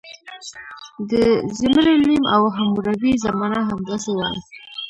د 1.09 1.11
زیمري 1.57 1.95
لیم 2.05 2.23
او 2.35 2.43
حموربي 2.55 3.13
زمانه 3.25 3.59
همداسې 3.69 4.11
وه. 4.17 4.29